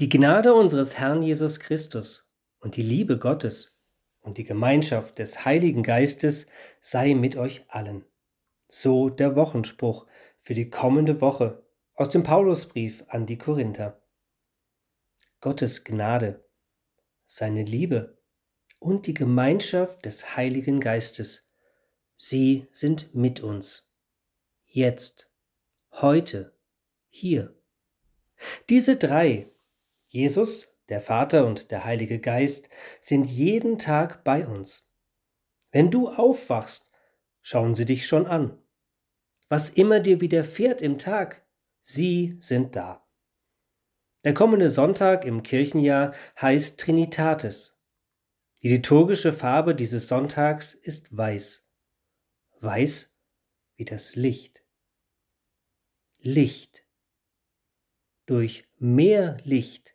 [0.00, 3.78] Die Gnade unseres Herrn Jesus Christus und die Liebe Gottes
[4.22, 6.48] und die Gemeinschaft des Heiligen Geistes
[6.80, 8.04] sei mit euch allen.
[8.66, 10.08] So der Wochenspruch
[10.40, 14.02] für die kommende Woche aus dem Paulusbrief an die Korinther.
[15.40, 16.44] Gottes Gnade,
[17.24, 18.18] seine Liebe
[18.80, 21.48] und die Gemeinschaft des Heiligen Geistes,
[22.16, 23.88] sie sind mit uns.
[24.64, 25.30] Jetzt,
[25.92, 26.52] heute,
[27.10, 27.54] hier.
[28.68, 29.53] Diese drei
[30.14, 32.68] Jesus, der Vater und der Heilige Geist
[33.00, 34.88] sind jeden Tag bei uns.
[35.72, 36.88] Wenn du aufwachst,
[37.42, 38.62] schauen sie dich schon an.
[39.48, 41.44] Was immer dir widerfährt im Tag,
[41.80, 43.04] sie sind da.
[44.22, 47.76] Der kommende Sonntag im Kirchenjahr heißt Trinitatis.
[48.62, 51.68] Die liturgische Farbe dieses Sonntags ist weiß.
[52.60, 53.18] Weiß
[53.74, 54.62] wie das Licht.
[56.18, 56.86] Licht.
[58.26, 59.93] Durch mehr Licht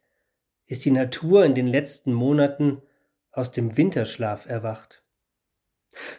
[0.69, 2.83] ist die Natur in den letzten Monaten
[3.31, 5.03] aus dem Winterschlaf erwacht.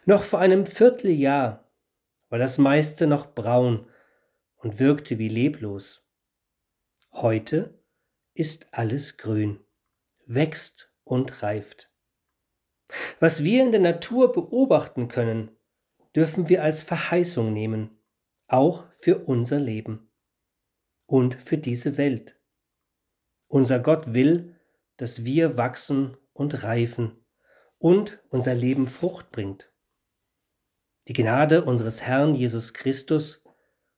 [0.05, 1.71] Noch vor einem Vierteljahr
[2.29, 3.89] war das meiste noch braun
[4.57, 6.05] und wirkte wie leblos.
[7.13, 7.79] Heute
[8.35, 9.61] ist alles grün,
[10.27, 11.93] wächst und reift.
[13.21, 15.53] Was wir in der Natur beobachten können,
[16.17, 18.01] dürfen wir als Verheißung nehmen,
[18.49, 20.11] auch für unser Leben
[21.07, 22.40] und für diese Welt.
[23.51, 24.55] Unser Gott will,
[24.97, 27.25] dass wir wachsen und reifen
[27.79, 29.73] und unser Leben Frucht bringt.
[31.09, 33.45] Die Gnade unseres Herrn Jesus Christus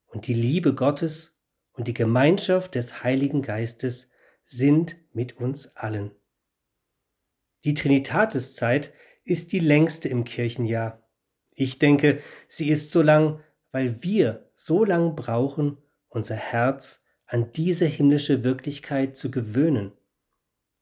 [0.07, 1.39] und die Liebe Gottes
[1.73, 4.11] und die Gemeinschaft des Heiligen Geistes
[4.47, 6.13] sind mit uns allen.
[7.65, 11.07] Die Trinitatiszeit ist die längste im Kirchenjahr.
[11.55, 15.77] Ich denke, sie ist so lang, weil wir so lang brauchen,
[16.09, 17.02] unser Herz
[17.33, 19.93] an diese himmlische Wirklichkeit zu gewöhnen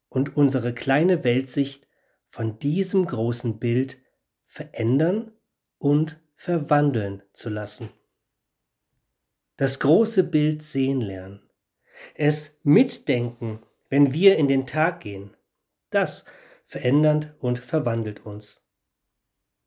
[0.08, 1.86] und unsere kleine Weltsicht
[2.28, 3.98] von diesem großen Bild
[4.46, 5.30] verändern
[5.78, 7.90] und verwandeln zu lassen.
[9.58, 11.40] Das große Bild sehen lernen,
[12.16, 15.36] es mitdenken, wenn wir in den Tag gehen,
[15.90, 16.24] das
[16.66, 18.66] verändert und verwandelt uns.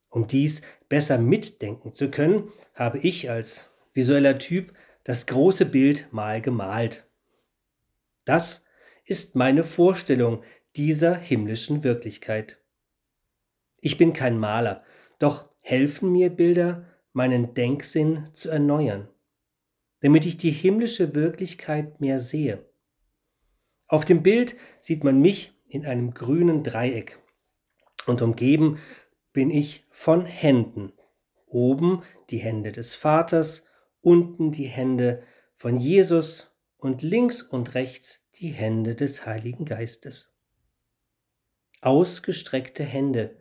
[0.10, 6.42] Um dies besser mitdenken zu können, habe ich als visueller Typ das große Bild mal
[6.42, 7.10] gemalt.
[8.26, 8.66] Das
[9.06, 10.44] ist meine Vorstellung
[10.76, 12.60] dieser himmlischen Wirklichkeit.
[13.82, 14.84] Ich bin kein Maler,
[15.20, 19.08] doch helfen mir Bilder, meinen Denksinn zu erneuern,
[20.00, 22.66] damit ich die himmlische Wirklichkeit mehr sehe.
[23.88, 27.20] Auf dem Bild sieht man mich in einem grünen Dreieck
[28.08, 28.80] und umgeben
[29.34, 30.94] bin ich von Händen.
[31.46, 33.66] Oben die Hände des Vaters
[34.04, 35.24] unten die Hände
[35.56, 40.36] von Jesus und links und rechts die Hände des Heiligen Geistes.
[41.82, 43.38] Ausgestreckte Hände,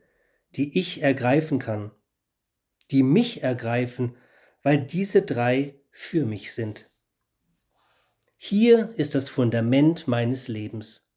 [0.56, 1.90] die ich ergreifen kann,
[2.90, 4.16] die mich ergreifen,
[4.62, 6.88] weil diese drei für mich sind.
[8.36, 11.10] Hier ist das Fundament meines Lebens.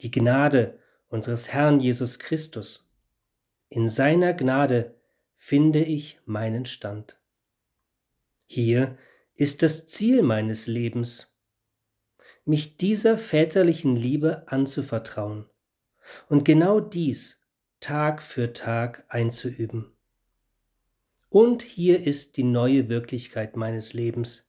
[0.00, 2.92] Die Gnade unseres Herrn Jesus Christus.
[3.68, 5.00] In seiner Gnade
[5.34, 7.18] finde ich meinen Stand.
[8.48, 8.96] Hier
[9.34, 11.36] ist das Ziel meines Lebens,
[12.44, 15.46] mich dieser väterlichen Liebe anzuvertrauen
[16.28, 17.40] und genau dies
[17.80, 19.92] Tag für Tag einzuüben.
[21.28, 24.48] Und hier ist die neue Wirklichkeit meines Lebens.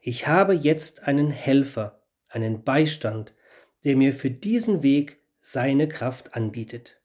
[0.00, 3.34] Ich habe jetzt einen Helfer, einen Beistand,
[3.82, 7.00] der mir für diesen Weg seine Kraft anbietet.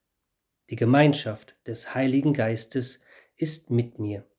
[0.70, 3.02] Die Gemeinschaft des Heiligen Geistes
[3.36, 4.31] ist mit mir.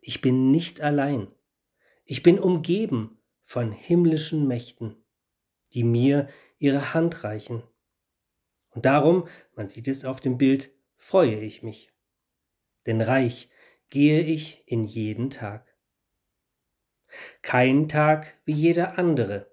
[0.00, 1.28] Ich bin nicht allein.
[2.04, 4.96] Ich bin umgeben von himmlischen Mächten,
[5.72, 6.28] die mir
[6.58, 7.62] ihre Hand reichen.
[8.70, 11.92] Und darum, man sieht es auf dem Bild, freue ich mich.
[12.86, 13.50] Denn reich
[13.90, 15.74] gehe ich in jeden Tag.
[17.42, 19.50] Kein Tag wie jeder andere.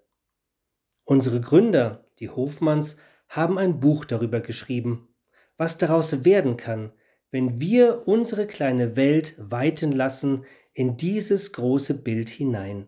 [1.03, 5.13] Unsere Gründer, die Hofmanns, haben ein Buch darüber geschrieben,
[5.57, 6.91] was daraus werden kann,
[7.31, 12.87] wenn wir unsere kleine Welt weiten lassen in dieses große Bild hinein.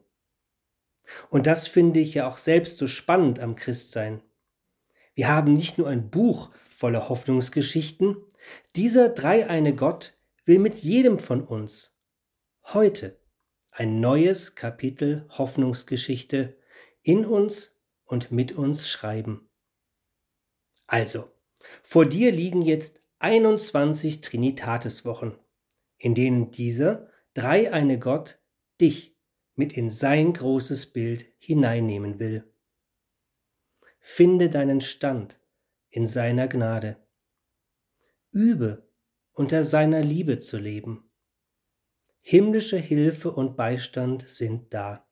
[1.30, 4.22] Und das finde ich ja auch selbst so spannend am Christsein.
[5.16, 8.18] Wir haben nicht nur ein Buch voller Hoffnungsgeschichten,
[8.76, 11.98] dieser dreieine Gott will mit jedem von uns
[12.74, 13.20] heute
[13.72, 16.58] ein neues Kapitel Hoffnungsgeschichte
[17.02, 17.76] in uns
[18.06, 19.50] und mit uns schreiben.
[20.86, 21.32] Also,
[21.84, 25.38] vor dir liegen jetzt 21 Trinitatiswochen,
[25.98, 28.40] in denen dieser dreieine Gott
[28.80, 29.18] dich
[29.56, 32.54] mit in sein großes Bild hineinnehmen will.
[34.00, 35.40] finde deinen Stand
[35.90, 36.98] in seiner Gnade.
[38.32, 38.88] Übe,
[39.34, 41.10] unter seiner Liebe zu leben.
[42.22, 45.08] Himmlische Hilfe und Beistand sind da.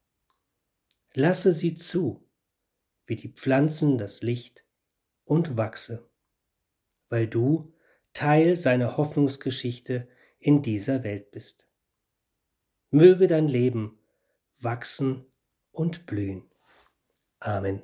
[1.14, 2.30] Lasse sie zu,
[3.06, 4.66] wie die Pflanzen das Licht,
[5.24, 6.10] und wachse,
[7.10, 7.75] weil du
[8.16, 10.08] Teil seiner Hoffnungsgeschichte
[10.40, 11.68] in dieser Welt bist.
[12.90, 14.00] Möge dein Leben
[14.58, 15.26] wachsen
[15.72, 16.50] und blühen.
[17.40, 17.84] Amen.